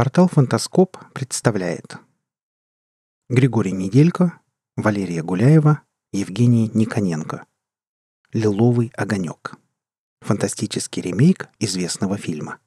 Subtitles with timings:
[0.00, 1.98] Портал «Фантаскоп» представляет
[3.28, 4.40] Григорий Неделько,
[4.74, 7.44] Валерия Гуляева, Евгений Никоненко.
[8.32, 9.56] «Лиловый огонек».
[10.22, 12.60] Фантастический ремейк известного фильма.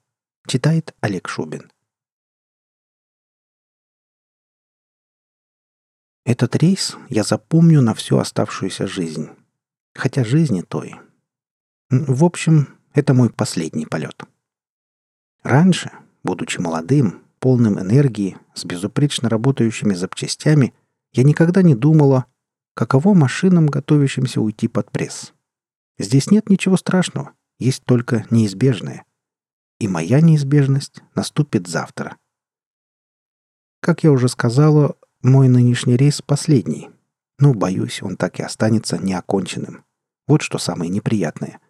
[0.46, 1.72] Читает Олег Шубин.
[6.24, 9.28] Этот рейс я запомню на всю оставшуюся жизнь.
[9.92, 10.94] Хотя жизни той.
[11.90, 14.22] В общем, это мой последний полет.
[15.42, 15.90] Раньше,
[16.22, 20.72] будучи молодым, полным энергии, с безупречно работающими запчастями,
[21.12, 22.24] я никогда не думала,
[22.72, 25.34] каково машинам, готовящимся уйти под пресс.
[25.98, 29.04] Здесь нет ничего страшного, есть только неизбежное.
[29.78, 32.16] И моя неизбежность наступит завтра.
[33.82, 36.88] Как я уже сказала, мой нынешний рейс последний.
[37.38, 39.84] Но, боюсь, он так и останется неоконченным.
[40.26, 41.60] Вот что самое неприятное.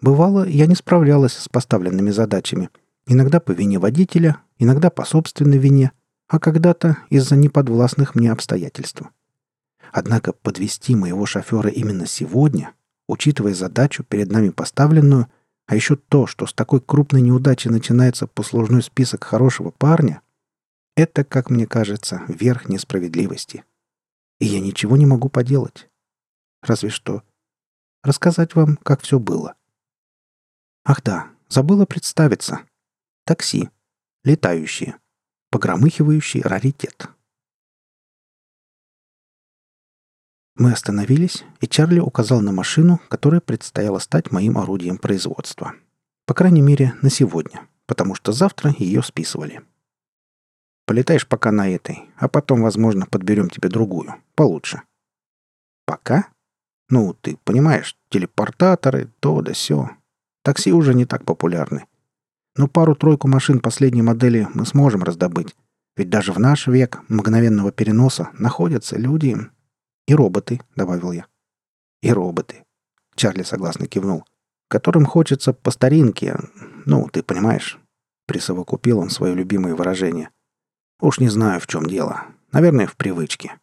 [0.00, 2.68] Бывало, я не справлялась с поставленными задачами.
[3.06, 5.92] Иногда по вине водителя, иногда по собственной вине,
[6.28, 9.02] а когда-то из-за неподвластных мне обстоятельств.
[9.92, 12.72] Однако подвести моего шофера именно сегодня,
[13.08, 15.28] учитывая задачу перед нами поставленную,
[15.66, 20.22] а еще то, что с такой крупной неудачи начинается послужной список хорошего парня,
[20.96, 23.64] это, как мне кажется, верх несправедливости.
[24.38, 25.88] И я ничего не могу поделать.
[26.62, 27.22] Разве что
[28.02, 29.54] рассказать вам, как все было.
[30.84, 32.60] Ах да, забыла представиться.
[33.24, 33.70] Такси.
[34.24, 34.96] Летающие.
[35.50, 37.08] Погромыхивающий раритет.
[40.56, 45.74] Мы остановились, и Чарли указал на машину, которая предстояло стать моим орудием производства.
[46.26, 49.62] По крайней мере, на сегодня, потому что завтра ее списывали.
[50.84, 54.82] Полетаешь пока на этой, а потом, возможно, подберем тебе другую, получше.
[55.86, 56.26] Пока?
[56.88, 59.90] Ну, ты понимаешь, телепортаторы, то да сё.
[60.42, 61.86] Такси уже не так популярны.
[62.56, 65.54] Но пару-тройку машин последней модели мы сможем раздобыть.
[65.96, 69.36] Ведь даже в наш век мгновенного переноса находятся люди...
[70.08, 71.26] И роботы, добавил я.
[72.02, 72.64] И роботы.
[73.14, 74.24] Чарли согласно кивнул.
[74.68, 76.36] Которым хочется по старинке,
[76.86, 77.78] ну, ты понимаешь.
[78.26, 80.30] Присовокупил он свое любимое выражение—
[81.02, 82.26] Уж не знаю, в чем дело.
[82.52, 83.58] Наверное, в привычке.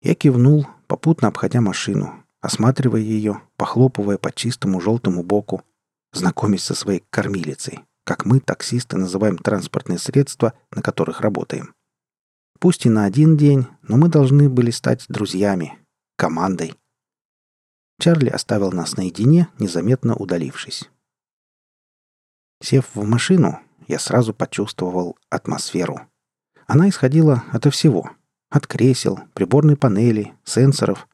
[0.00, 5.62] Я кивнул, попутно обходя машину, осматривая ее, похлопывая по чистому желтому боку,
[6.14, 11.74] знакомясь со своей кормилицей, как мы, таксисты, называем транспортные средства, на которых работаем.
[12.60, 15.78] Пусть и на один день, но мы должны были стать друзьями,
[16.16, 16.74] командой.
[18.00, 20.90] Чарли оставил нас наедине, незаметно удалившись.
[22.62, 26.00] Сев в машину, я сразу почувствовал атмосферу.
[26.66, 28.10] Она исходила ото всего.
[28.50, 31.08] От кресел, приборной панели, сенсоров.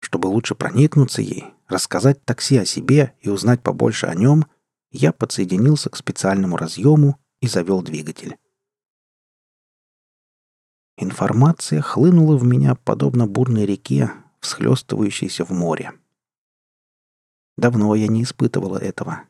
[0.00, 4.46] Чтобы лучше проникнуться ей, рассказать такси о себе и узнать побольше о нем,
[4.90, 8.36] я подсоединился к специальному разъему и завел двигатель.
[10.96, 14.10] Информация хлынула в меня подобно бурной реке,
[14.40, 15.92] всхлестывающейся в море.
[17.56, 19.22] Давно я не испытывала этого.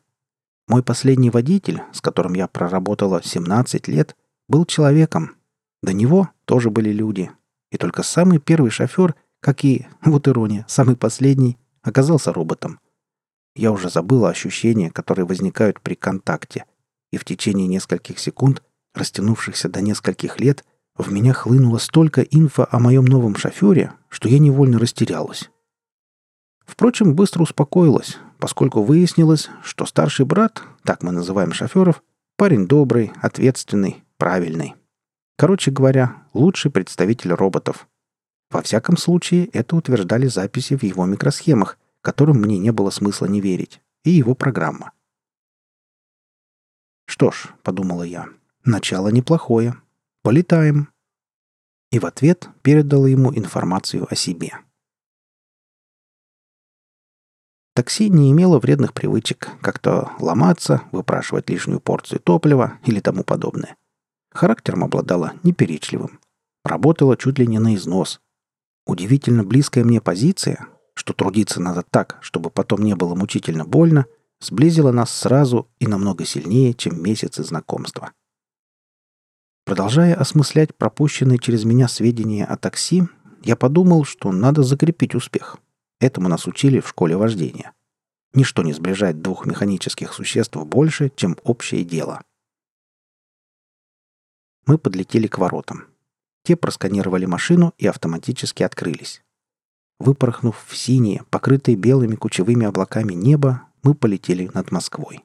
[0.67, 4.15] Мой последний водитель, с которым я проработала 17 лет,
[4.47, 5.35] был человеком.
[5.81, 7.31] До него тоже были люди.
[7.71, 12.79] И только самый первый шофер, как и, вот ирония, самый последний, оказался роботом.
[13.55, 16.65] Я уже забыла ощущения, которые возникают при контакте.
[17.11, 20.63] И в течение нескольких секунд, растянувшихся до нескольких лет,
[20.95, 25.49] в меня хлынуло столько инфо о моем новом шофере, что я невольно растерялась.
[26.65, 32.03] Впрочем, быстро успокоилась, поскольку выяснилось, что старший брат, так мы называем шоферов,
[32.37, 34.75] парень добрый, ответственный, правильный.
[35.37, 37.87] Короче говоря, лучший представитель роботов.
[38.51, 43.39] Во всяком случае, это утверждали записи в его микросхемах, которым мне не было смысла не
[43.39, 44.91] верить, и его программа.
[47.05, 48.27] «Что ж»,— подумала я,—
[48.65, 49.75] «начало неплохое.
[50.21, 50.89] Полетаем».
[51.91, 54.53] И в ответ передала ему информацию о себе.
[57.73, 63.77] Такси не имело вредных привычек, как-то ломаться, выпрашивать лишнюю порцию топлива или тому подобное.
[64.29, 66.19] Характером обладала неперечливым.
[66.65, 68.19] Работала чуть ли не на износ.
[68.85, 74.05] Удивительно близкая мне позиция, что трудиться надо так, чтобы потом не было мучительно больно,
[74.39, 78.11] сблизила нас сразу и намного сильнее, чем месяцы знакомства.
[79.65, 83.03] Продолжая осмыслять пропущенные через меня сведения о такси,
[83.43, 85.57] я подумал, что надо закрепить успех–
[86.01, 87.73] Этому нас учили в школе вождения.
[88.33, 92.23] Ничто не сближает двух механических существ больше, чем общее дело.
[94.65, 95.90] Мы подлетели к воротам.
[96.51, 99.23] Те просканировали машину и автоматически открылись.
[99.99, 105.23] Выпорхнув в синее, покрытое белыми кучевыми облаками небо, мы полетели над Москвой.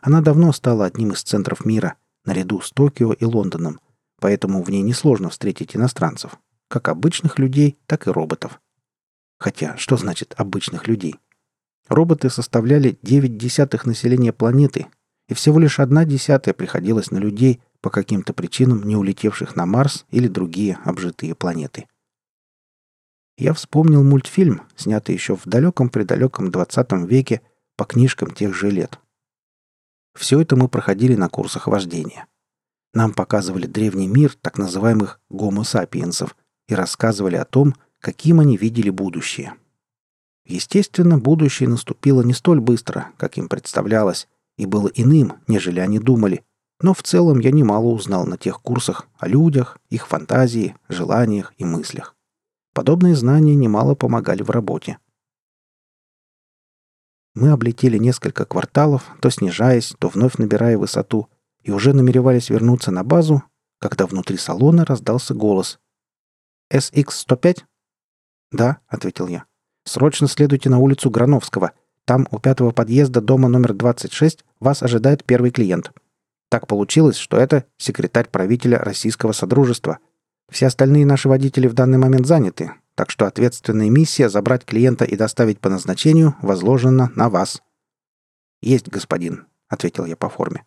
[0.00, 3.80] Она давно стала одним из центров мира, наряду с Токио и Лондоном,
[4.20, 6.38] поэтому в ней несложно встретить иностранцев,
[6.68, 8.60] как обычных людей, так и роботов.
[9.40, 11.16] Хотя, что значит «обычных людей»?
[11.88, 14.86] Роботы составляли 9 десятых населения планеты,
[15.26, 20.06] и всего лишь одна десятая приходилась на людей, по каким-то причинам не улетевших на Марс
[20.10, 21.86] или другие обжитые планеты.
[23.36, 27.42] Я вспомнил мультфильм, снятый еще в далеком-предалеком 20 веке
[27.76, 28.98] по книжкам тех же лет.
[30.14, 32.26] Все это мы проходили на курсах вождения.
[32.94, 36.36] Нам показывали древний мир так называемых гомо-сапиенсов
[36.68, 39.54] и рассказывали о том, каким они видели будущее.
[40.44, 44.28] Естественно, будущее наступило не столь быстро, как им представлялось,
[44.58, 46.44] и было иным, нежели они думали,
[46.82, 51.64] но в целом я немало узнал на тех курсах о людях, их фантазии, желаниях и
[51.64, 52.16] мыслях.
[52.74, 54.98] Подобные знания немало помогали в работе.
[57.34, 61.28] Мы облетели несколько кварталов, то снижаясь, то вновь набирая высоту,
[61.62, 63.42] и уже намеревались вернуться на базу,
[63.78, 65.78] когда внутри салона раздался голос.
[66.72, 67.62] «SX-105?»
[68.50, 69.44] «Да»,— ответил я.
[69.84, 71.72] «Срочно следуйте на улицу Грановского.
[72.04, 75.92] Там, у пятого подъезда дома номер 26, вас ожидает первый клиент.
[76.52, 80.00] Так получилось, что это секретарь правителя Российского Содружества.
[80.50, 85.16] Все остальные наши водители в данный момент заняты, так что ответственная миссия забрать клиента и
[85.16, 87.62] доставить по назначению возложена на вас».
[88.60, 90.66] «Есть, господин»,— ответил я по форме.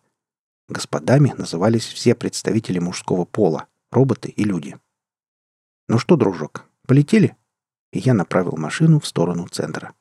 [0.68, 4.76] Господами назывались все представители мужского пола, роботы и люди.
[5.88, 7.36] «Ну что, дружок, полетели?»
[7.92, 9.94] И я направил машину в сторону центра.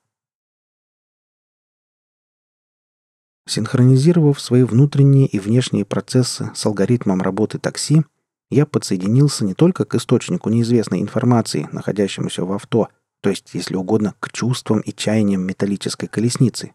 [3.47, 8.03] Синхронизировав свои внутренние и внешние процессы с алгоритмом работы такси,
[8.49, 12.89] я подсоединился не только к источнику неизвестной информации, находящемуся в авто,
[13.21, 16.73] то есть, если угодно, к чувствам и чаяниям металлической колесницы.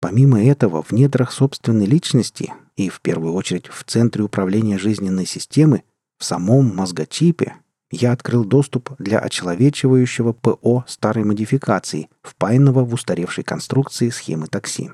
[0.00, 5.84] Помимо этого, в недрах собственной личности и, в первую очередь, в центре управления жизненной системы,
[6.18, 7.56] в самом мозгочипе,
[7.90, 14.90] я открыл доступ для очеловечивающего ПО старой модификации, впаянного в устаревшей конструкции схемы такси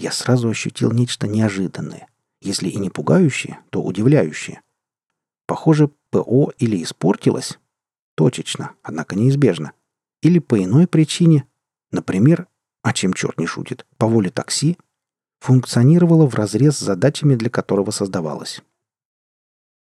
[0.00, 2.08] я сразу ощутил нечто неожиданное.
[2.40, 4.62] Если и не пугающее, то удивляющее.
[5.46, 7.58] Похоже, ПО или испортилось,
[8.16, 9.72] точечно, однако неизбежно,
[10.22, 11.44] или по иной причине,
[11.90, 12.46] например,
[12.82, 14.78] а чем черт не шутит, по воле такси,
[15.40, 18.62] функционировало вразрез с задачами, для которого создавалось.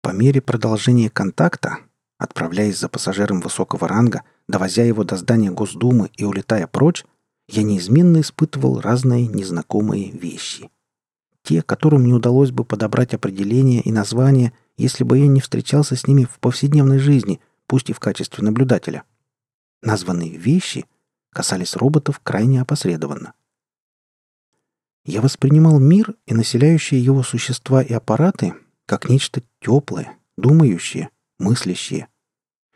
[0.00, 1.80] По мере продолжения контакта,
[2.16, 7.04] отправляясь за пассажиром высокого ранга, довозя его до здания Госдумы и улетая прочь,
[7.48, 10.70] я неизменно испытывал разные незнакомые вещи.
[11.42, 16.06] Те, которым не удалось бы подобрать определение и название, если бы я не встречался с
[16.06, 19.04] ними в повседневной жизни, пусть и в качестве наблюдателя.
[19.82, 20.84] Названные вещи
[21.30, 23.32] касались роботов крайне опосредованно.
[25.04, 28.54] Я воспринимал мир и населяющие его существа и аппараты
[28.84, 31.08] как нечто теплое, думающее,
[31.38, 32.08] мыслящее.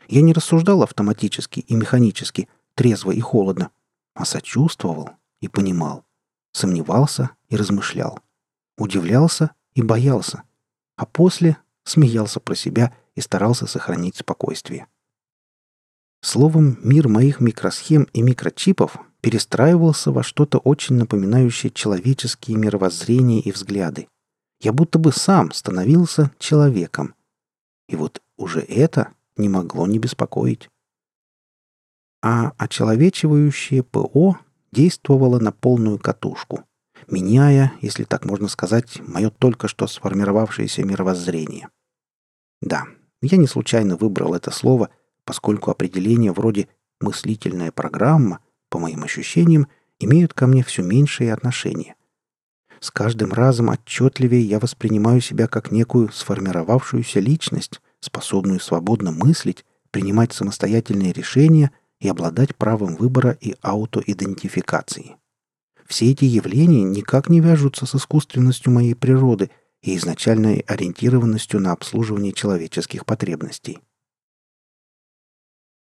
[0.07, 3.69] Я не рассуждал автоматически и механически, трезво и холодно,
[4.13, 5.11] а сочувствовал
[5.41, 6.05] и понимал,
[6.51, 8.19] сомневался и размышлял,
[8.77, 10.43] удивлялся и боялся,
[10.95, 14.87] а после смеялся про себя и старался сохранить спокойствие.
[16.21, 24.07] Словом, мир моих микросхем и микрочипов перестраивался во что-то очень напоминающее человеческие мировоззрения и взгляды.
[24.61, 27.15] Я будто бы сам становился человеком.
[27.89, 30.69] И вот уже это не могло не беспокоить
[32.23, 34.39] а очеловечивающее ПО
[34.71, 36.63] действовало на полную катушку,
[37.09, 41.67] меняя, если так можно сказать, мое только что сформировавшееся мировоззрение.
[42.61, 42.85] Да,
[43.21, 44.89] я не случайно выбрал это слово,
[45.25, 46.69] поскольку определения вроде
[47.01, 48.39] «мыслительная программа»,
[48.69, 49.67] по моим ощущениям,
[49.99, 51.95] имеют ко мне все меньшее отношение.
[52.79, 60.31] С каждым разом отчетливее я воспринимаю себя как некую сформировавшуюся личность, способную свободно мыслить, принимать
[60.31, 61.71] самостоятельные решения–
[62.03, 65.15] и обладать правом выбора и аутоидентификации.
[65.87, 72.33] Все эти явления никак не вяжутся с искусственностью моей природы и изначальной ориентированностью на обслуживание
[72.33, 73.79] человеческих потребностей.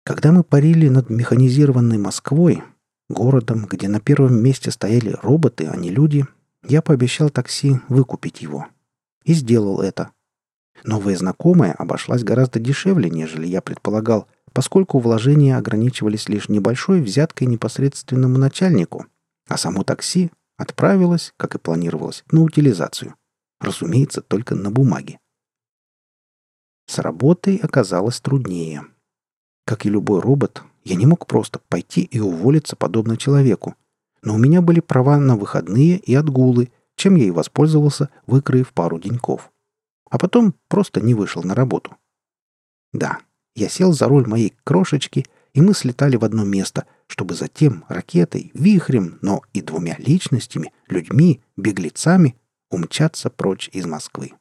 [0.04, 2.62] Когда мы парили над механизированной Москвой,
[3.08, 6.24] городом, где на первом месте стояли роботы, а не люди,
[6.62, 8.68] я пообещал такси выкупить его.
[9.24, 10.12] И сделал это.
[10.84, 18.38] Новая знакомая обошлась гораздо дешевле, нежели я предполагал, поскольку вложения ограничивались лишь небольшой взяткой непосредственному
[18.38, 19.04] начальнику,
[19.48, 23.16] а само такси отправилось, как и планировалось, на утилизацию.
[23.60, 25.18] Разумеется, только на бумаге.
[26.86, 28.86] С работой оказалось труднее.
[29.66, 33.74] Как и любой робот, я не мог просто пойти и уволиться подобно человеку.
[34.22, 38.98] Но у меня были права на выходные и отгулы, чем я и воспользовался, выкроив пару
[38.98, 39.52] деньков.
[40.08, 41.94] А потом просто не вышел на работу.
[42.94, 43.18] Да,
[43.56, 48.50] я сел за руль моей крошечки, и мы слетали в одно место, чтобы затем ракетой,
[48.54, 52.36] вихрем, но и двумя личностями, людьми, беглецами
[52.70, 54.32] умчаться прочь из Москвы.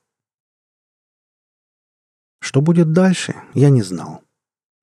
[2.42, 4.22] Что будет дальше, я не знал.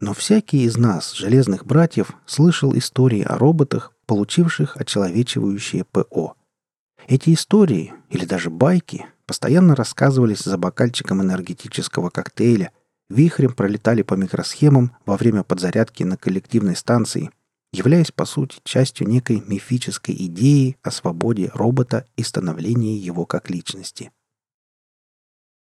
[0.01, 6.35] Но всякий из нас, железных братьев, слышал истории о роботах, получивших очеловечивающее ПО.
[7.07, 12.73] Эти истории, или даже байки, постоянно рассказывались за бокальчиком энергетического коктейля,
[13.13, 17.31] вихрем пролетали по микросхемам во время подзарядки на коллективной станции,
[17.73, 24.13] являясь, по сути, частью некой мифической идеи о свободе робота и становлении его как личности.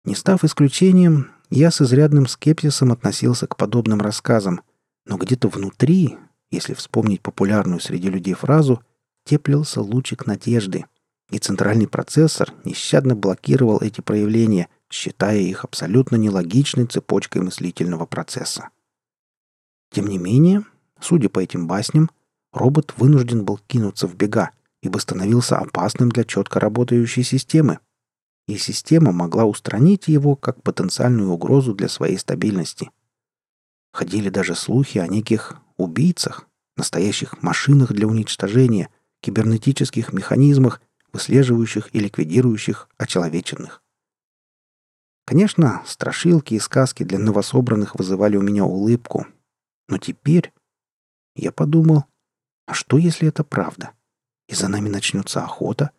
[0.06, 4.62] Не став исключением, я с изрядным скепсисом относился к подобным рассказам,
[5.06, 6.18] но где-то внутри,
[6.52, 8.84] если вспомнить популярную среди людей фразу,
[9.26, 10.86] теплился лучик надежды,
[11.30, 18.70] и центральный процессор нещадно блокировал эти проявления, считая их абсолютно нелогичной цепочкой мыслительного процесса.
[19.92, 20.64] Тем не менее,
[21.00, 22.10] судя по этим басням,
[22.52, 27.80] робот вынужден был кинуться в бега, ибо становился опасным для четко работающей системы–
[28.48, 32.92] и система могла устранить его как потенциальную угрозу для своей стабильности.
[33.94, 38.90] Ходили даже слухи о неких убийцах, настоящих машинах для уничтожения,
[39.22, 40.82] кибернетических механизмах,
[41.14, 43.83] выслеживающих и ликвидирующих очеловеченных.
[45.26, 49.26] Конечно, страшилки и сказки для новособранных вызывали у меня улыбку.
[49.88, 50.54] Но теперь
[51.36, 52.06] я подумал,
[52.66, 53.92] а что если это правда?
[54.48, 55.92] И за нами начнется охота?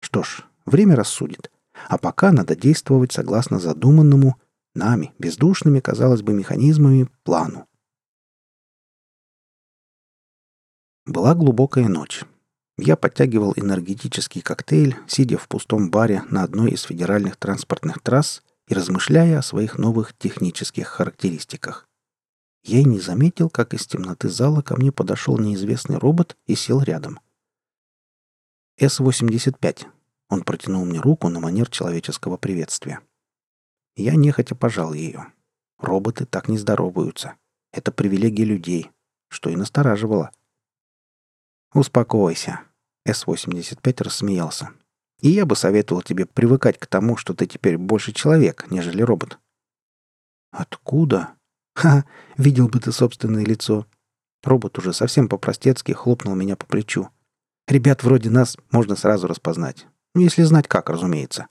[0.00, 1.50] Что ж, время рассудит.
[1.88, 4.40] А пока надо действовать согласно задуманному,
[4.74, 7.68] нами, бездушными, казалось бы, механизмами, плану.
[11.04, 12.24] Была глубокая ночь.
[12.78, 18.74] Я подтягивал энергетический коктейль, сидя в пустом баре на одной из федеральных транспортных трасс и
[18.74, 21.88] размышляя о своих новых технических характеристиках.
[22.64, 26.82] Я и не заметил, как из темноты зала ко мне подошел неизвестный робот и сел
[26.82, 27.20] рядом.
[28.78, 29.86] С-85
[30.28, 33.00] он протянул мне руку на манер человеческого приветствия.
[33.94, 35.32] Я нехотя пожал ее.
[35.78, 37.36] Роботы так не здороваются.
[37.72, 38.90] Это привилегия людей,
[39.28, 40.30] что и настораживало.
[41.76, 42.62] «Успокойся»,—
[43.04, 44.70] С-85 рассмеялся.
[45.20, 49.38] «И я бы советовал тебе привыкать к тому, что ты теперь больше человек, нежели робот».
[50.52, 51.34] «Откуда?»
[51.74, 52.06] «Ха,
[52.38, 53.86] видел бы ты собственное лицо».
[54.42, 57.10] Робот уже совсем по-простецки хлопнул меня по плечу.
[57.68, 59.86] «Ребят вроде нас можно сразу распознать.
[60.14, 61.48] Ну, если знать как, разумеется.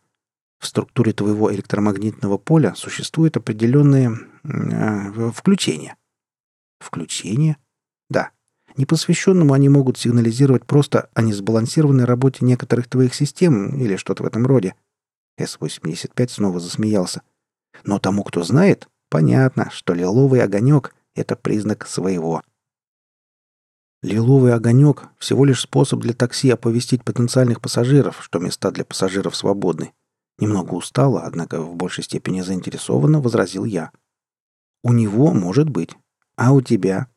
[0.59, 5.97] В структуре твоего электромагнитного поля существует определенное э, включение.
[6.79, 7.57] Включение?
[8.77, 14.45] Непосвященному они могут сигнализировать просто о несбалансированной работе некоторых твоих систем или что-то в этом
[14.45, 14.75] роде.
[15.37, 17.21] С-85 снова засмеялся.
[17.83, 22.41] Но тому, кто знает, понятно, что лиловый огонек— это признак своего—
[24.05, 29.93] Лиловый огонек– всего лишь способ для такси оповестить потенциальных пассажиров, что места для пассажиров свободны.
[30.37, 33.89] Немного устало, однако в большей степени заинтересованно возразил я.
[34.83, 35.97] У него может быть.
[36.35, 37.07] А у тебя?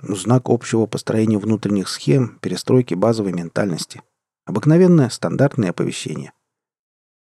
[0.00, 4.02] Знак общего построения внутренних схем, перестройки базовой ментальности.
[4.44, 6.32] Обыкновенное стандартное оповещение.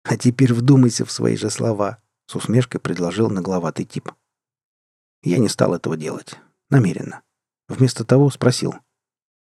[0.03, 4.11] А теперь вдумайся в свои же слова, с усмешкой предложил нагловатый тип.
[5.23, 6.37] Я не стал этого делать.
[6.69, 7.23] Намеренно.
[7.69, 8.75] Вместо того спросил.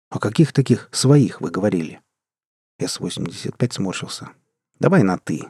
[0.10, 2.02] «О каких таких своих вы говорили?»
[2.80, 4.30] С-85 сморщился.
[4.80, 5.46] «Давай на «ты».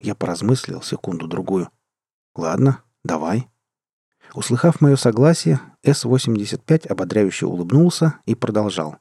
[0.00, 1.70] Я поразмыслил секунду-другую.
[2.34, 3.48] «Ладно, давай».
[4.34, 8.98] Услыхав мое согласие, С-85 ободряюще улыбнулся и продолжал.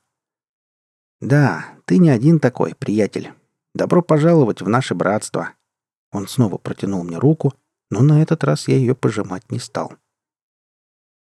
[1.19, 3.33] «Да, ты не один такой, приятель.
[3.73, 5.53] Добро пожаловать в наше братство».
[6.11, 7.53] Он снова протянул мне руку,
[7.89, 9.93] но на этот раз я ее пожимать не стал.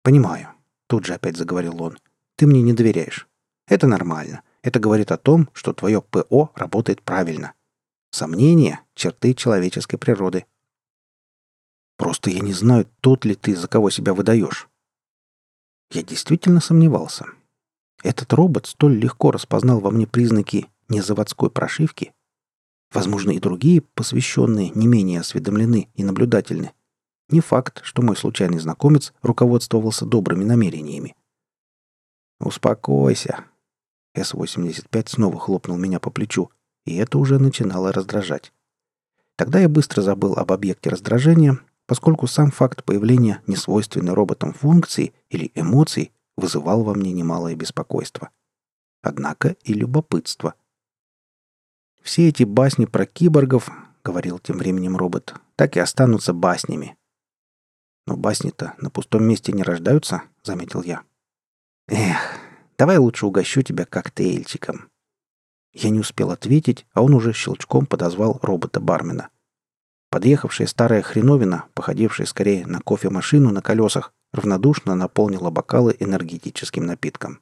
[0.03, 0.50] «Понимаю.
[0.88, 1.98] Тут же опять заговорил он.
[2.36, 3.27] «Ты мне не доверяешь.
[3.68, 4.41] Это нормально.
[4.63, 7.53] Это говорит о том, что твое ПО работает правильно.
[8.12, 10.46] Сомнения— черты человеческой природы.
[12.00, 14.70] Просто я не знаю, тот ли ты, за кого себя выдаешь.
[15.91, 17.25] Я действительно сомневался.
[18.01, 22.13] Этот робот столь легко распознал во мне признаки незаводской прошивки.
[22.94, 26.72] Возможно, и другие посвященные не менее осведомлены и наблюдательны.
[27.27, 31.18] Не факт, что мой случайный знакомец руководствовался добрыми намерениями.
[32.39, 33.44] «Успокойся».
[34.15, 36.50] С-85 снова хлопнул меня по плечу,
[36.86, 38.53] и это уже начинало раздражать.
[39.36, 45.51] Тогда я быстро забыл об объекте раздражения, поскольку сам факт появления несвойственной роботам функции или
[45.55, 48.29] эмоций вызывал во мне немалое беспокойство.
[49.01, 50.53] Однако и любопытство.
[52.03, 53.72] все эти басни про киборгов,—
[54.03, 56.96] говорил тем временем робот,— так и останутся баснями.
[58.05, 61.01] Но басни-то на пустом месте не рождаются,— заметил я.
[61.88, 62.19] Эх,
[62.77, 64.91] давай лучше угощу тебя коктейльчиком.
[65.74, 69.29] Я не успел ответить, а он уже щелчком подозвал робота-бармена.
[70.10, 77.42] Подъехавшая старая хреновина, походившая скорее на кофемашину на колесах, равнодушно наполнила бокалы энергетическим напитком.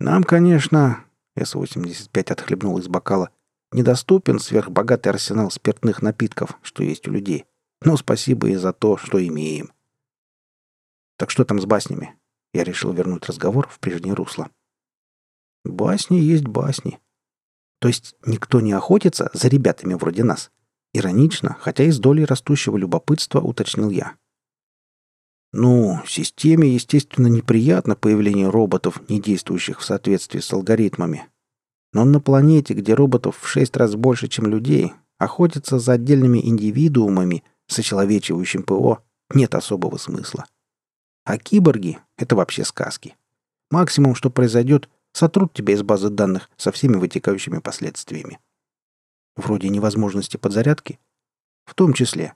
[0.00, 1.04] «Нам, конечно...»—
[1.36, 3.30] С-85 отхлебнул из бокала.
[3.72, 7.46] «Недоступен сверхбогатый арсенал спиртных напитков, что есть у людей.
[7.82, 9.72] Но спасибо и за то, что имеем».
[11.16, 12.16] «Так что там с баснями?»
[12.54, 14.50] Я решил вернуть разговор в прежнее русло.
[15.64, 16.98] «Басни есть басни.
[17.80, 20.50] То есть никто не охотится за ребятами вроде нас?»
[20.98, 24.16] Иронично, хотя и с долей растущего любопытства, уточнил я.
[25.52, 31.28] Ну, системе, естественно, неприятно появление роботов, не действующих в соответствии с алгоритмами.
[31.92, 37.44] Но на планете, где роботов в шесть раз больше, чем людей, охотиться за отдельными индивидуумами
[37.68, 38.98] с очеловечивающим ПО
[39.32, 40.46] нет особого смысла.
[41.24, 43.14] А киборги— это вообще сказки.
[43.70, 48.40] Максимум, что произойдет, сотрут тебя из базы данных со всеми вытекающими последствиями.
[49.38, 50.98] Вроде невозможности подзарядки.
[51.64, 52.34] В том числе.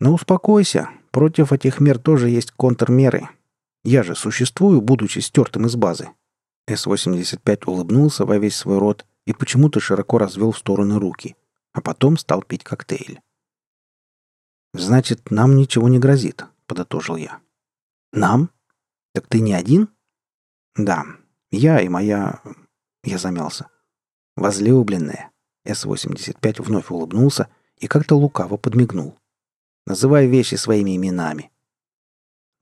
[0.00, 3.28] Но успокойся, против этих мер тоже есть контрмеры.
[3.84, 6.08] Я же существую, будучи стертым из базы.
[6.66, 11.36] С-85 улыбнулся во весь свой рот и почему-то широко развел в стороны руки,
[11.74, 13.20] а потом стал пить коктейль.
[14.72, 17.40] «Значит, нам ничего не грозит»,— подытожил я.
[18.14, 18.48] «Нам?
[19.12, 19.90] Так ты не один?»
[20.74, 21.04] «Да,
[21.50, 22.40] я и моя...»
[23.04, 23.68] Я замялся.
[24.36, 25.31] «Возлюбленная».
[25.64, 29.18] С-85 вновь улыбнулся и как-то лукаво подмигнул.
[29.86, 31.50] «Называй вещи своими именами».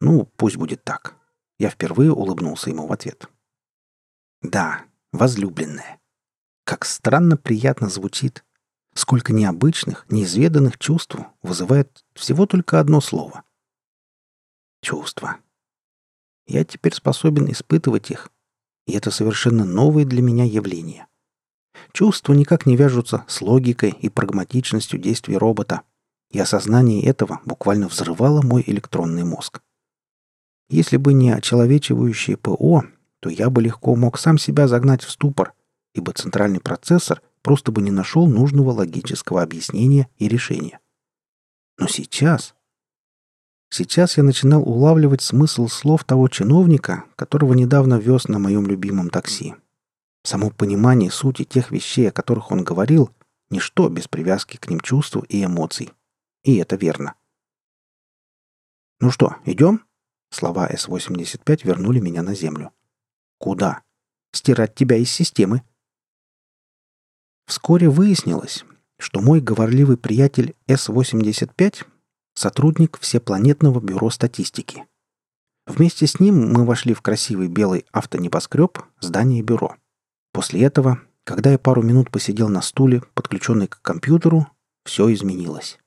[0.00, 1.16] «Ну, пусть будет так».
[1.58, 3.28] Я впервые улыбнулся ему в ответ.
[4.40, 6.00] «Да, возлюбленная.
[6.64, 8.44] Как странно приятно звучит.
[8.94, 13.44] Сколько необычных, неизведанных чувств вызывает всего только одно слово.
[14.82, 15.38] Чувства.
[16.46, 18.30] Я теперь способен испытывать их,
[18.86, 21.06] и это совершенно новое для меня явление.
[21.92, 25.82] Чувства никак не вяжутся с логикой и прагматичностью действий робота,
[26.30, 29.60] и осознание этого буквально взрывало мой электронный мозг.
[30.68, 32.84] Если бы не очеловечивающее ПО,
[33.18, 35.52] то я бы легко мог сам себя загнать в ступор,
[35.94, 40.78] ибо центральный процессор просто бы не нашел нужного логического объяснения и решения.
[41.78, 42.54] Но сейчас...
[43.72, 49.54] Сейчас я начинал улавливать смысл слов того чиновника, которого недавно вез на моем любимом такси.
[50.22, 53.10] Само понимание сути тех вещей, о которых он говорил,
[53.50, 55.92] ничто без привязки к ним чувств и эмоций.
[56.44, 57.14] И это верно.
[59.00, 59.84] «Ну что, идем?»
[60.30, 62.72] Слова С-85 вернули меня на землю.
[63.38, 63.82] «Куда?»
[64.32, 65.64] «Стирать тебя из системы».
[67.46, 68.64] Вскоре выяснилось,
[68.98, 71.86] что мой говорливый приятель С-85—
[72.34, 74.86] сотрудник Всепланетного бюро статистики.
[75.66, 79.76] Вместе с ним мы вошли в красивый белый автонебоскреб здание бюро.
[80.32, 84.46] После этого, когда я пару минут посидел на стуле, подключенный к компьютеру,
[84.84, 85.78] все изменилось.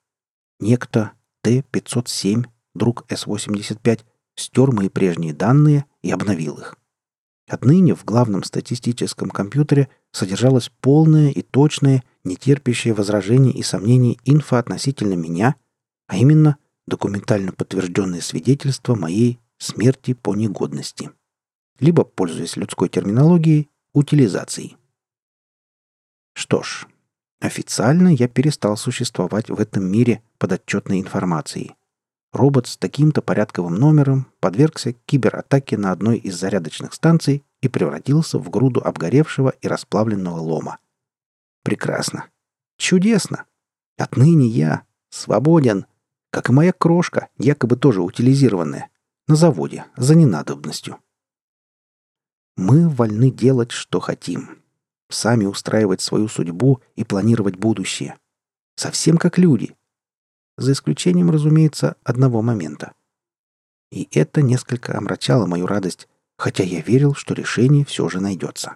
[0.60, 4.02] Некто Т-507, друг С-85,
[4.36, 6.76] стер мои прежние данные и обновил их.
[7.50, 15.14] Отныне в главном статистическом компьютере содержалась полная и точная, нетерпящая возражений и сомнений инфа относительно
[15.14, 15.56] меня,
[16.08, 21.12] а именно документально подтвержденное свидетельство моей смерти по негодности.
[21.80, 24.78] Либо, пользуясь людской терминологией, утилизацией.
[26.34, 26.88] Что ж,
[27.40, 31.76] официально я перестал существовать в этом мире под отчетной информацией.
[32.32, 38.50] Робот с таким-то порядковым номером подвергся кибератаке на одной из зарядочных станций и превратился в
[38.50, 40.80] груду обгоревшего и расплавленного лома.
[41.64, 42.26] Прекрасно.
[42.78, 43.46] Чудесно.
[43.98, 45.86] Отныне я свободен,
[46.32, 48.90] как и моя крошка, якобы тоже утилизированная,
[49.28, 50.98] на заводе, за ненадобностью.
[52.56, 54.60] Мы вольны делать, что хотим.
[55.10, 58.18] Сами устраивать свою судьбу и планировать будущее.
[58.76, 59.76] Совсем как люди.
[60.58, 62.94] За исключением, разумеется, одного момента.
[63.92, 68.76] И это несколько омрачало мою радость, хотя я верил, что решение все же найдется.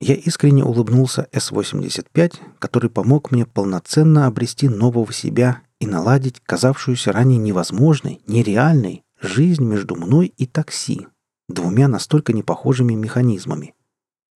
[0.00, 7.38] Я искренне улыбнулся С-85, который помог мне полноценно обрести нового себя и наладить казавшуюся ранее
[7.38, 11.06] невозможной, нереальной жизнь между мной и такси,
[11.48, 13.74] двумя настолько непохожими механизмами.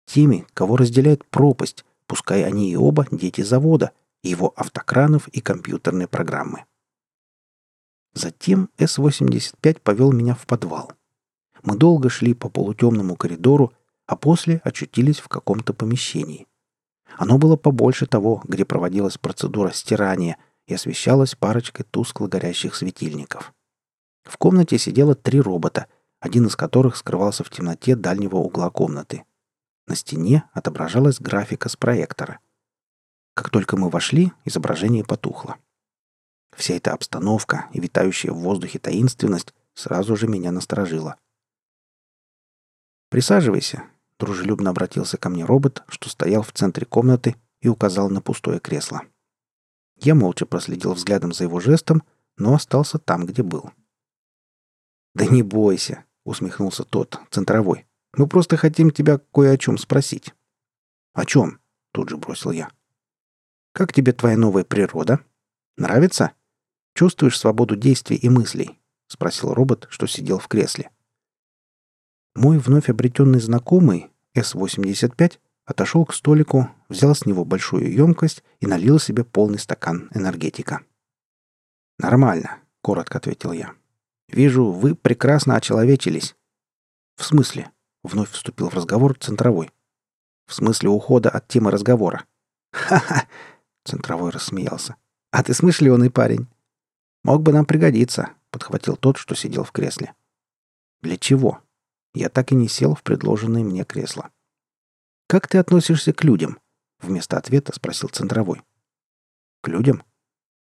[0.05, 3.91] Теми, кого разделяет пропасть, пускай они и оба дети завода,
[4.23, 6.65] его автокранов и компьютерной программы.
[8.13, 10.91] Затем С-85 повел меня в подвал.
[11.63, 13.73] Мы долго шли по полутемному коридору,
[14.07, 16.47] а после очутились в каком-то помещении.
[17.17, 23.53] Оно было побольше того, где проводилась процедура стирания и освещалось парочкой тускло горящих светильников.
[24.23, 25.87] В комнате сидело три робота,
[26.19, 29.23] один из которых скрывался в темноте дальнего угла комнаты.
[29.87, 32.39] На стене отображалась графика с проектора.
[33.33, 35.57] Как только мы вошли, изображение потухло.
[36.55, 41.15] Вся эта обстановка и витающая в воздухе таинственность сразу же меня насторожила.
[43.09, 43.83] «Присаживайся»,—
[44.19, 49.03] дружелюбно обратился ко мне робот, что стоял в центре комнаты и указал на пустое кресло.
[49.97, 52.03] Я молча проследил взглядом за его жестом,
[52.37, 53.71] но остался там, где был.
[55.15, 57.85] «Да не бойся»,— усмехнулся тот, центровой.
[58.15, 60.33] «Мы просто хотим тебя кое о чем спросить».
[61.13, 61.59] «О чем?»—
[61.91, 62.69] тут же бросил я.
[63.73, 65.19] «Как тебе твоя новая природа?
[65.77, 66.33] Нравится?»
[66.99, 70.91] Чувствуешь свободу действий и мыслей?»— спросил робот, что сидел в кресле.
[72.35, 78.99] Мой вновь обретенный знакомый, С-85, отошел к столику, взял с него большую емкость и налил
[78.99, 80.81] себе полный стакан энергетика.
[81.97, 83.73] «Нормально»,— коротко ответил я.
[84.31, 86.35] «Вижу, вы прекрасно очеловечились».
[87.15, 87.71] «В смысле?»—
[88.03, 89.71] вновь вступил в разговор центровой.
[90.45, 92.25] «В смысле ухода от темы разговора».
[92.71, 93.27] «Ха-ха!»—
[93.83, 94.95] центровой рассмеялся.
[95.31, 96.47] «А ты смышленый парень.
[97.23, 100.13] «Мог бы нам пригодиться»,— подхватил тот, что сидел в кресле.
[101.01, 101.61] «Для чего?»
[102.15, 104.31] Я так и не сел в предложенное мне кресло.
[105.27, 106.57] «Как ты относишься к людям?»—
[106.99, 108.63] вместо ответа спросил центровой.
[109.61, 110.03] «К людям?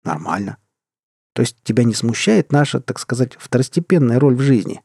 [0.04, 0.58] Нормально.
[1.34, 4.82] То есть тебя не смущает наша, так сказать, второстепенная роль в жизни?»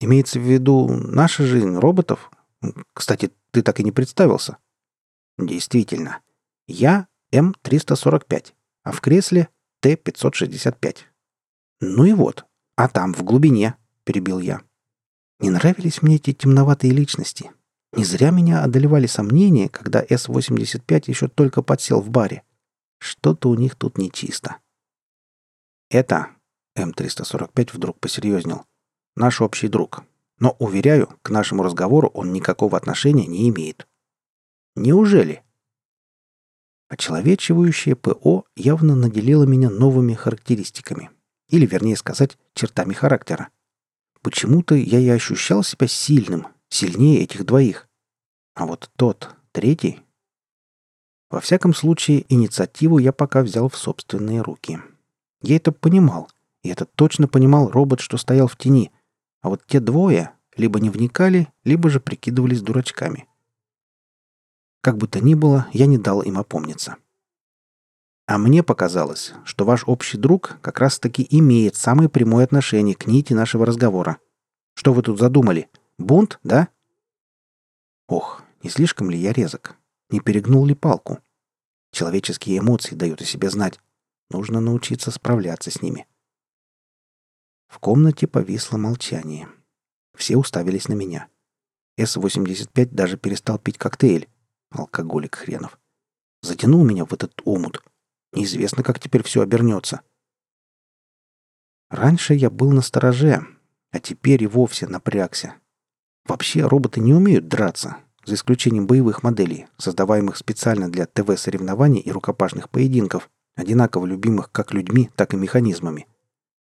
[0.00, 2.30] «Имеется в виду наша жизнь роботов?
[2.92, 4.58] Кстати, ты так и не представился».
[5.38, 6.20] «Действительно.
[6.66, 8.52] Я М-345,
[8.84, 9.48] а в кресле
[9.80, 10.96] Т-565.
[11.80, 12.44] Ну и вот.
[12.76, 14.62] А там, в глубине, перебил я.
[15.40, 17.50] Не нравились мне эти темноватые личности.
[17.92, 22.42] Не зря меня одолевали сомнения, когда С-85 еще только подсел в баре.
[22.98, 24.58] Что-то у них тут нечисто.
[25.92, 26.28] Это,
[26.74, 28.64] М-345 вдруг посерьезнел,
[29.14, 30.04] наш общий друг.
[30.38, 33.86] Но, уверяю, к нашему разговору он никакого отношения не имеет.
[34.74, 35.44] Неужели?
[36.88, 41.10] Очеловечивающее ПО явно наделило меня новыми характеристиками.
[41.50, 43.50] Или, вернее сказать, чертами характера.
[44.22, 47.86] Почему-то я и ощущал себя сильным, сильнее этих двоих.
[48.54, 50.00] А вот тот, третий...
[51.28, 54.80] Во всяком случае, инициативу я пока взял в собственные руки.
[55.42, 56.30] Я это понимал,
[56.62, 58.92] и это точно понимал робот, что стоял в тени.
[59.40, 63.26] А вот те двое либо не вникали, либо же прикидывались дурачками.
[64.80, 66.96] Как бы то ни было, я не дал им опомниться.
[68.26, 73.32] А мне показалось, что ваш общий друг как раз-таки имеет самое прямое отношение к нити
[73.32, 74.18] нашего разговора.
[74.74, 75.68] Что вы тут задумали?
[75.98, 76.68] Бунт, да?
[78.06, 79.76] Ох, не слишком ли я резок?
[80.10, 81.18] Не перегнул ли палку?
[81.90, 83.80] Человеческие эмоции дают о себе знать.
[84.32, 86.06] Нужно научиться справляться с ними.
[87.68, 89.46] В комнате повисло молчание.
[90.16, 91.28] Все уставились на меня.
[91.98, 94.30] С-85 даже перестал пить коктейль,
[94.70, 95.78] Алкоголик хренов.
[96.40, 97.84] Затянул меня в этот омут.
[98.32, 100.00] Неизвестно, как теперь все обернется.
[101.90, 103.46] Раньше я был на стороже,
[103.90, 105.56] а теперь и вовсе напрягся.
[106.24, 112.70] Вообще роботы не умеют драться, за исключением боевых моделей, создаваемых специально для ТВ-соревнований и рукопашных
[112.70, 116.06] поединков, одинаково любимых как людьми, так и механизмами.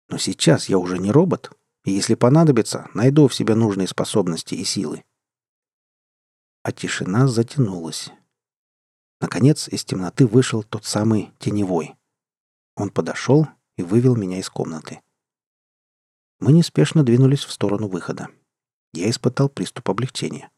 [0.09, 1.51] Но сейчас я уже не робот,
[1.85, 5.05] и если понадобится, найду в себе нужные способности и силы
[6.65, 8.11] а тишина затянулась.
[9.21, 11.95] Наконец из темноты вышел тот самый теневой.
[12.75, 15.01] Он подошел и вывел меня из комнаты.
[16.41, 18.29] Мы неспешно двинулись в сторону выхода.
[18.95, 20.51] Я испытал приступ облегчения.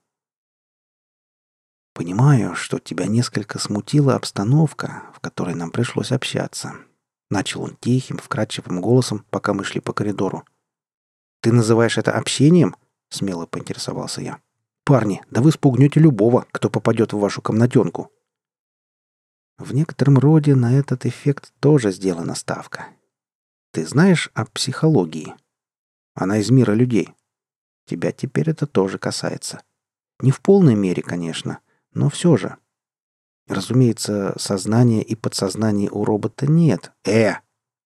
[1.97, 6.75] «Понимаю, что тебя несколько смутила обстановка, в которой нам пришлось общаться»,—
[7.31, 10.45] начал он тихим, вкрадчивым голосом, пока мы шли по коридору.
[11.41, 12.77] «Ты называешь это общением?»—
[13.09, 14.41] смело поинтересовался я.
[14.87, 18.13] Парни, да вы спугнете любого, кто попадет в вашу комнатенку.
[19.59, 22.87] В некотором роде на этот эффект тоже сделана ставка.
[23.73, 25.35] Ты знаешь о психологии?
[26.15, 27.13] Она из мира людей.
[27.87, 29.61] Тебя теперь это тоже касается.
[30.21, 31.59] Не в полной мере, конечно,
[31.97, 32.57] но все же.
[33.49, 36.93] Разумеется, сознания и подсознания у робота нет.
[37.05, 37.37] Э!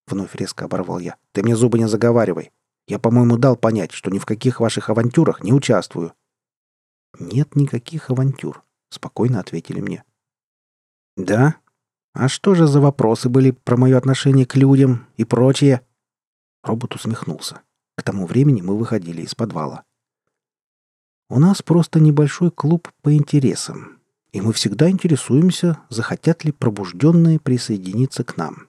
[0.07, 1.17] Вновь резко оборвал я.
[1.33, 2.51] Ты мне зубы не заговаривай.
[2.89, 6.13] Я, по-моему, дал понять, что ни в каких ваших авантюрах не участвую.
[7.19, 10.05] «Нет никаких авантюр»,— спокойно ответили мне.
[11.17, 11.57] «Да?
[12.13, 15.87] А что же за вопросы были про мое отношение к людям и прочее?»
[16.63, 17.63] Робот усмехнулся.
[17.97, 19.85] К тому времени мы выходили из подвала.
[21.29, 24.00] «У нас просто небольшой клуб по интересам.
[24.33, 28.69] И мы всегда интересуемся, захотят ли пробужденные присоединиться к нам.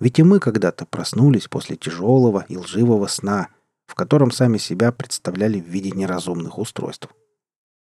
[0.00, 3.48] Ведь и мы когда-то проснулись после тяжелого и лживого сна,
[3.86, 7.08] в котором сами себя представляли в виде неразумных устройств.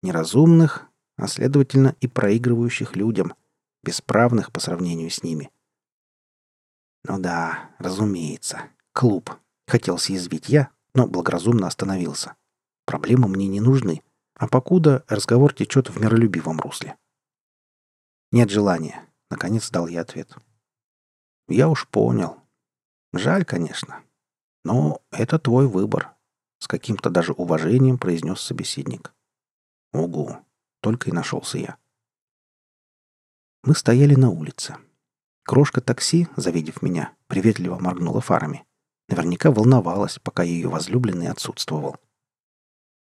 [0.02, 3.34] Неразумных, а следовательно и проигрывающих людям,
[3.82, 5.50] бесправных по сравнению с ними.
[7.04, 8.62] Ну да, разумеется.
[8.92, 9.30] Клуб.
[9.66, 12.34] Хотел съязвить я, но благоразумно остановился.
[12.86, 14.02] Проблемы мне не нужны,
[14.34, 16.96] а покуда разговор течет в миролюбивом русле.
[18.32, 20.36] Нет желания, наконец дал я ответ.
[21.48, 22.38] Я уж понял.
[23.12, 24.02] Жаль, конечно.
[24.64, 26.14] Но это твой выбор,
[26.58, 29.14] с каким-то даже уважением произнес собеседник.
[29.92, 30.38] Угу,
[30.80, 31.76] только и нашелся я.
[33.62, 34.76] Мы стояли на улице.
[35.44, 38.66] Крошка такси, завидев меня, приветливо моргнула фарами.
[39.08, 41.96] Наверняка волновалась, пока ее возлюбленный отсутствовал.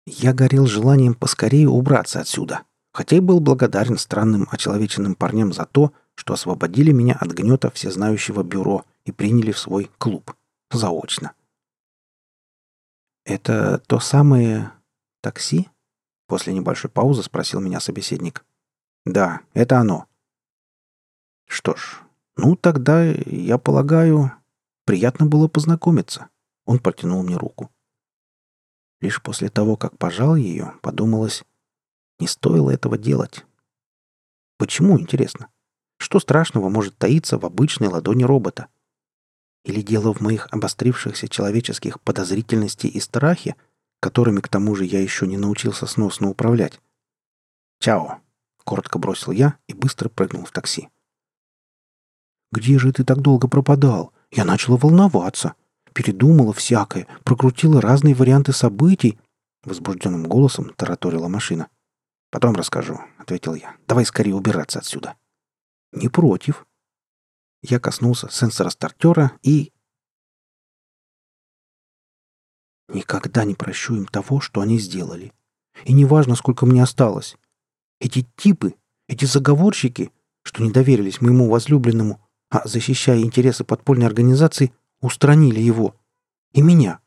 [0.06, 5.92] Я горел желанием поскорее убраться отсюда, хотя и был благодарен странным очеловеченным парням за то,
[6.14, 10.34] что освободили меня от гнета всезнающего бюро и приняли в свой клуб.
[10.70, 11.32] Заочно.
[13.24, 14.72] «Это то самое
[15.20, 15.68] такси?»
[16.28, 18.44] После небольшой паузы спросил меня собеседник.
[19.04, 20.06] «Да, это оно».
[21.48, 22.00] «Что ж,
[22.36, 24.32] ну тогда, я полагаю,
[24.84, 26.28] приятно было познакомиться».
[26.64, 27.70] Он протянул мне руку.
[29.00, 31.44] Лишь после того, как пожал ее, подумалось,
[32.18, 33.44] не стоило этого делать.
[34.58, 35.48] Почему, интересно?
[35.98, 38.68] Что страшного может таиться в обычной ладони робота?
[39.64, 43.56] Или дело в моих обострившихся человеческих подозрительности и страхе,
[44.00, 46.80] которыми к тому же я еще не научился сносно управлять?
[47.80, 48.20] «Чао!»—
[48.64, 50.88] коротко бросил я и быстро прыгнул в такси.
[52.52, 54.12] «Где же ты так долго пропадал?
[54.30, 55.54] Я начала волноваться.
[55.96, 59.18] Передумала всякое, прокрутила разные варианты событий»,—
[59.64, 61.70] возбужденным голосом тараторила машина.
[62.30, 63.74] «Потом расскажу»,— ответил я.
[63.88, 65.14] «Давай скорее убираться отсюда».
[65.92, 66.66] «Не против».
[67.62, 69.72] Я коснулся сенсора стартера и...
[72.88, 75.32] Никогда не прощу им того, что они сделали.
[75.86, 77.38] И неважно, сколько мне осталось.
[78.00, 78.74] Эти типы,
[79.08, 84.74] эти заговорщики, что не доверились моему возлюбленному, а, защищая интересы подпольной организации,
[85.06, 85.94] устранили его.
[86.52, 87.00] И меня.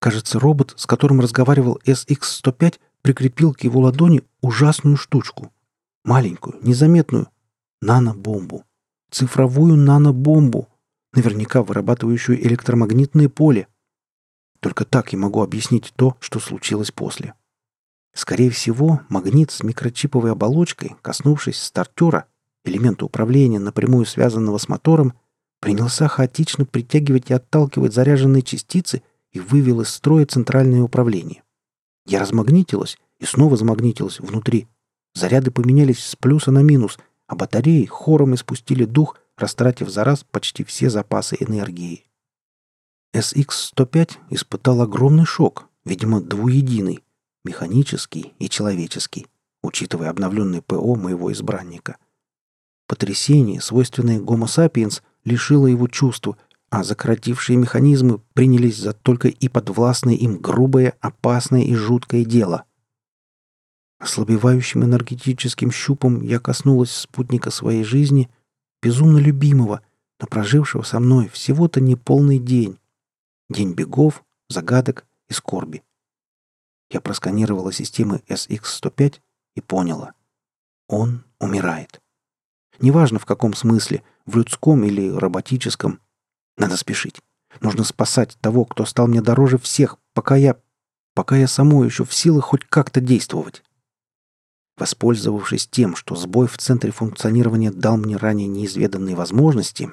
[0.00, 5.52] Кажется, робот, с которым разговаривал SX-105, прикрепил к его ладони ужасную штучку.
[6.04, 7.28] Маленькую, незаметную,
[7.80, 8.64] нанобомбу.
[9.10, 10.68] Цифровую нанобомбу,
[11.12, 13.66] наверняка вырабатывающую электромагнитное поле.
[14.60, 17.34] Только так я могу объяснить то, что случилось после.
[18.14, 22.26] Скорее всего, магнит с микрочиповой оболочкой, коснувшись стартера,
[22.64, 25.14] элемента управления, напрямую связанного с мотором,
[25.60, 31.42] принялся хаотично притягивать и отталкивать заряженные частицы и вывел из строя центральное управление.
[32.06, 34.66] Я размагнитилась и снова замагнитилась внутри.
[35.14, 40.64] Заряды поменялись с плюса на минус, а батареи хором испустили дух, растратив за раз почти
[40.64, 42.04] все запасы энергии.
[43.14, 47.02] SX-105 испытал огромный шок, видимо, двуединый,
[47.44, 49.26] механический и человеческий,
[49.62, 51.96] учитывая обновленный ПО моего избранника.
[52.86, 56.28] Потрясение, свойственное Homo sapiens, лишило его чувств,
[56.70, 62.64] а закоротившие механизмы принялись за только и подвластное им грубое, опасное и жуткое дело—
[64.00, 68.30] Ослабевающим энергетическим щупом я коснулась спутника своей жизни,
[68.82, 69.82] безумно любимого,
[70.18, 72.78] но прожившего со мной всего-то неполный день.
[73.50, 75.82] День бегов, загадок и скорби.
[76.90, 79.20] Я просканировала системы SX-105
[79.56, 80.14] и поняла.
[80.88, 81.99] Он умирает.
[82.80, 86.00] Неважно в каком смысле, в людском или роботическом.
[86.56, 87.20] Надо спешить.
[87.60, 90.56] Нужно спасать того, кто стал мне дороже всех, пока я...
[91.14, 93.62] пока я самой еще в силах хоть как-то действовать.
[94.78, 99.92] Воспользовавшись тем, что сбой в центре функционирования дал мне ранее неизведанные возможности,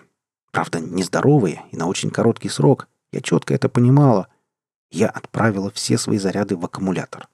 [0.52, 4.30] правда, нездоровые и на очень короткий срок, я четко это понимала,
[4.92, 7.28] я отправила все свои заряды в аккумулятор.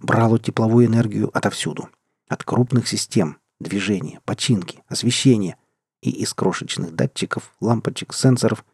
[0.00, 1.88] Брала тепловую энергию отовсюду.
[2.28, 5.56] От крупных систем, движения, починки, освещения
[6.02, 8.64] и из крошечных датчиков, лампочек, сенсоров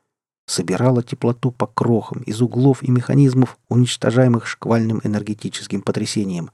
[0.47, 6.51] собирала теплоту по крохам из углов и механизмов, уничтожаемых шквальным энергетическим потрясением.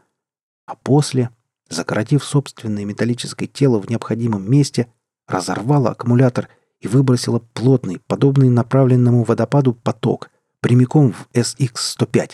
[0.66, 1.30] А после
[1.68, 4.88] закоротив собственное металлическое тело в необходимом месте,
[5.26, 6.48] разорвала аккумулятор
[6.80, 12.32] и выбросила плотный, подобный направленному водопаду поток прямиком в SX-105,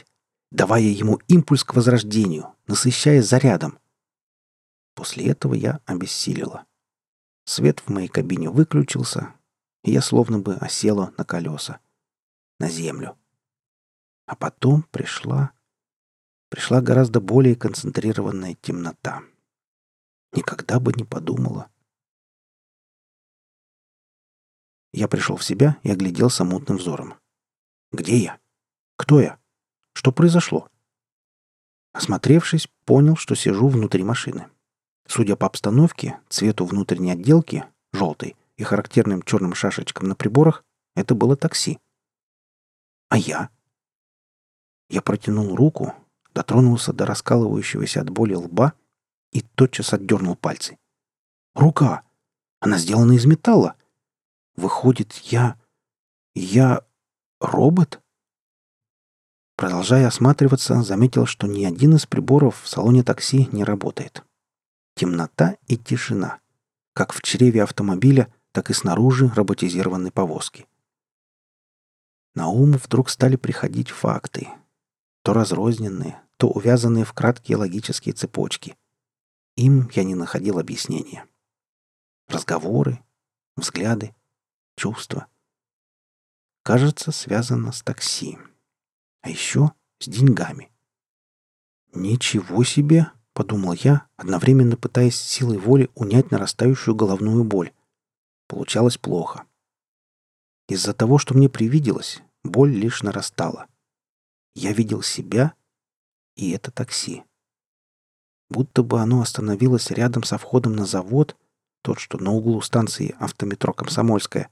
[0.50, 3.78] давая ему импульс к возрождению, насыщая зарядом.
[4.94, 6.66] После этого я обессилила.
[7.44, 9.34] Свет в моей кабине выключился,
[9.82, 11.80] и я словно бы осела на колеса,
[12.58, 13.18] на землю.
[14.26, 15.52] А потом пришла
[16.50, 19.22] пришла гораздо более концентрированная темнота.
[20.32, 21.70] Никогда бы не подумала.
[24.92, 27.14] Я пришел в себя и огляделся мутным взором.
[27.92, 28.40] Где я?
[28.96, 29.38] Кто я?
[29.92, 30.68] Что произошло?
[31.92, 34.50] Осмотревшись, понял, что сижу внутри машины.
[35.10, 41.36] Судя по обстановке, цвету внутренней отделки, желтой, и характерным черным шашечкам на приборах, это было
[41.36, 41.80] такси.
[43.08, 43.50] А я?
[44.88, 45.94] Я протянул руку,
[46.32, 48.74] дотронулся до раскалывающегося от боли лба
[49.32, 50.78] и тотчас отдернул пальцы.
[51.56, 52.04] Рука!
[52.60, 53.74] Она сделана из металла.
[54.54, 55.58] Выходит, я...
[56.36, 56.84] я...
[57.40, 58.00] робот?
[59.56, 64.24] Продолжая осматриваться, заметил, что ни один из приборов в салоне такси не работает.
[65.00, 66.40] Темнота и тишина.
[66.92, 70.66] Как в чреве автомобиля, так и снаружи роботизированной повозки.
[72.34, 74.48] На ум вдруг стали приходить факты.
[75.22, 78.76] То разрозненные, то увязанные в краткие логические цепочки.
[79.56, 81.26] Им я не находил объяснения.
[82.28, 83.02] Разговоры,
[83.56, 84.14] взгляды,
[84.76, 85.28] чувства.
[86.62, 88.36] Кажется, связано с такси.
[89.22, 90.70] А еще с деньгами.
[91.94, 97.72] «Ничего себе!»— подумал я, одновременно пытаясь силой воли унять нарастающую головную боль.
[98.48, 99.44] Получалось плохо.
[100.68, 103.66] Из-за того, что мне привиделось, боль лишь нарастала.
[104.54, 105.54] Я видел себя
[106.36, 107.22] и это такси.
[108.50, 111.34] Будто бы оно остановилось рядом со входом на завод,
[111.80, 114.50] тот, что на углу станции автометро «Комсомольская».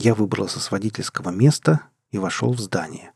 [0.00, 3.12] Я выбрался с водительского места и вошел в здание.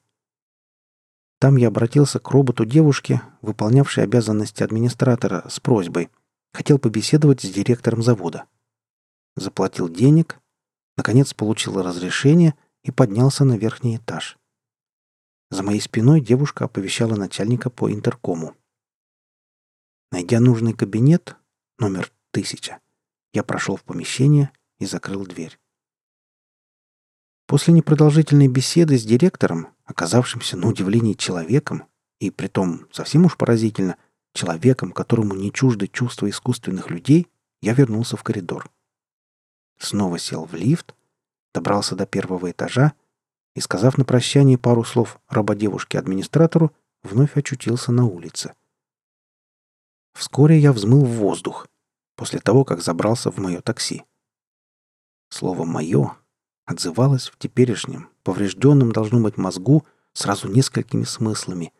[1.38, 6.09] Там я обратился к роботу девушки, выполнявшей обязанности администратора, с просьбой.
[6.53, 8.46] Хотел побеседовать с директором завода.
[9.37, 10.38] Заплатил денег,
[10.96, 14.38] наконец получил разрешение и поднялся на верхний этаж.
[15.51, 18.57] За моей спиной девушка оповещала начальника по интеркому.
[20.11, 21.37] Найдя нужный кабинет,
[21.79, 22.81] номер тысяча,
[23.35, 25.59] я прошел в помещение и закрыл дверь.
[27.47, 31.85] После непродолжительной беседы с директором, оказавшимся на удивление человеком,
[32.19, 33.97] и притом совсем уж поразительно,
[34.33, 37.29] человеком, которому не чужды чувства искусственных людей,
[37.63, 38.69] я вернулся в коридор.
[39.79, 40.95] Снова сел в лифт,
[41.55, 42.95] добрался до первого этажа
[43.55, 48.55] и, сказав на прощание пару слов рабодевушке-администратору, вновь очутился на улице.
[50.15, 51.69] Вскоре я взмыл в воздух,
[52.17, 54.03] после того, как забрался в мое такси.
[55.29, 56.17] Слово «моё»
[56.66, 61.72] отзывалась в теперешнем, поврежденном должно быть мозгу, сразу несколькими смыслами,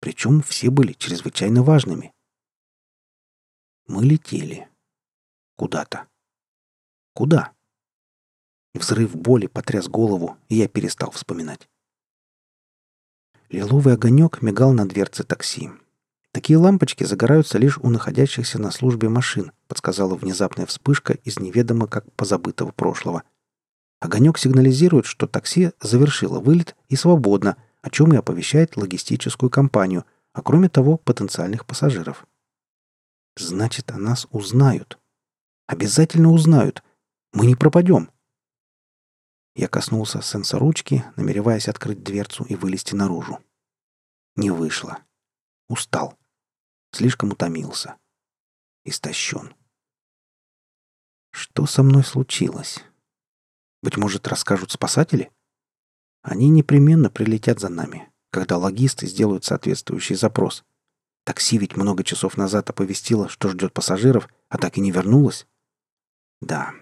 [0.00, 2.12] причем все были чрезвычайно важными.
[3.86, 4.68] Мы летели.
[5.56, 6.08] Куда-то.
[7.14, 7.52] Куда?
[8.74, 11.68] Взрыв боли потряс голову, и я перестал вспоминать.
[13.50, 15.70] Лиловый огонек мигал на дверце такси.
[16.32, 22.10] Такие лампочки загораются лишь у находящихся на службе машин, подсказала внезапная вспышка из неведомо как
[22.12, 23.24] позабытого прошлого.
[24.02, 30.42] Огонек сигнализирует, что такси завершило вылет и свободно, о чем и оповещает логистическую компанию, а
[30.42, 32.26] кроме того потенциальных пассажиров.
[33.36, 34.98] Значит, о нас узнают.
[35.68, 36.82] Обязательно узнают.
[37.32, 38.10] Мы не пропадем.
[39.54, 43.38] Я коснулся сенсоручки, намереваясь открыть дверцу и вылезти наружу.
[44.34, 44.98] Не вышло.
[45.68, 46.18] Устал.
[46.90, 47.94] Слишком утомился.
[48.84, 49.54] Истощен.
[51.30, 52.82] Что со мной случилось?
[53.82, 55.30] Быть может, расскажут спасатели?
[56.22, 60.64] Они непременно прилетят за нами, когда логисты сделают соответствующий запрос.
[61.24, 65.46] Такси ведь много часов назад оповестило, что ждет пассажиров, а так и не вернулось.
[66.40, 66.72] Да,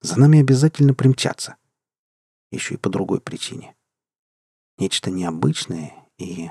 [0.00, 1.56] за нами обязательно примчатся.
[2.50, 3.74] Еще и по другой причине.
[4.78, 6.50] Нечто необычное и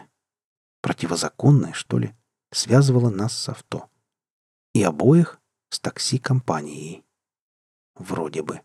[0.82, 2.15] противозаконное, что ли,
[2.52, 3.89] связывало нас с авто.
[4.74, 5.39] И обоих
[5.70, 7.04] с такси-компанией.
[7.96, 8.62] Вроде бы.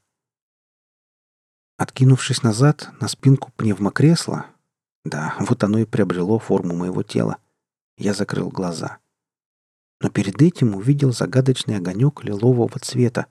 [1.83, 4.47] Откинувшись назад на спинку пневмокресла,
[5.05, 7.39] да, вот оно и приобрело форму моего тела,
[7.99, 8.99] я закрыл глаза.
[10.01, 13.27] Но перед этим увидел загадочный огонек лилового цвета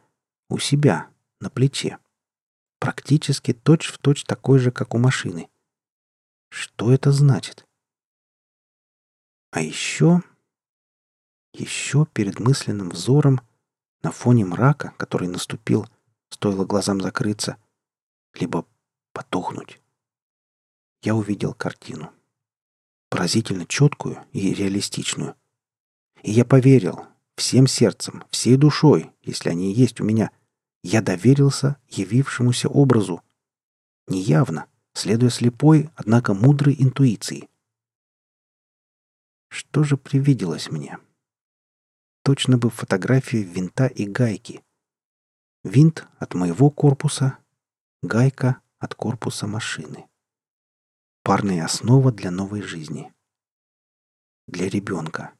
[0.49, 1.07] у себя,
[1.39, 1.97] на плече.
[2.79, 5.47] Практически точь-в-точь точь такой же, как у машины.
[6.49, 7.65] Что это значит?
[9.51, 10.23] А еще...
[11.53, 13.39] Еще перед мысленным взором,
[14.03, 15.87] на фоне мрака, который наступил,
[16.29, 17.55] стоило глазам закрыться—
[18.33, 18.65] либо
[19.13, 19.81] потухнуть.
[21.03, 22.11] Я увидел картину.
[23.09, 25.35] Поразительно четкую и реалистичную.
[26.23, 30.31] И я поверил, всем сердцем, всей душой, если они есть у меня,
[30.83, 33.21] я доверился явившемуся образу.
[34.07, 37.49] Неявно, следуя слепой, однако мудрой интуиции.
[39.49, 40.97] Что же привиделось мне?
[42.23, 44.63] точно бы фотография винта и гайки.
[45.63, 47.37] Винт от моего корпуса,
[48.01, 50.07] гайка от корпуса машины.
[51.23, 53.13] Парная основа для новой жизни.
[54.47, 55.33] Для ребенка.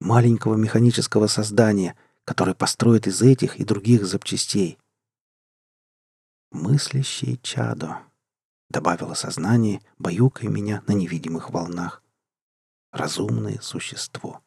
[0.00, 4.78] Маленького механического создания, которое построит из этих и других запчастей.
[6.50, 8.02] Мыслящее чадо,
[8.68, 12.02] добавило сознание, баюкая меня на невидимых волнах.
[12.90, 14.42] Разумное существо.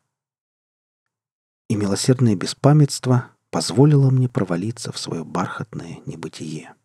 [1.70, 6.76] И милосердное беспамятство позволило мне провалиться в свое бархатное небытие.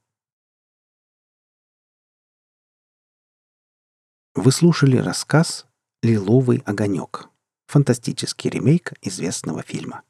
[4.36, 5.64] Вы слушали рассказ
[6.02, 7.28] «Лиловый огонек»—
[7.68, 10.02] фантастический ремейк известного фильма.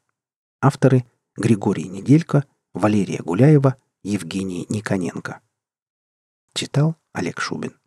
[0.61, 1.05] Авторы—
[1.37, 5.41] Григорий Неделько, Валерия Гуляева, Евгений Никоненко.
[6.53, 7.77] Читал Олег Шубин.